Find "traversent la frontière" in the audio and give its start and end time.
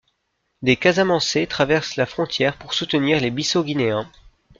1.45-2.57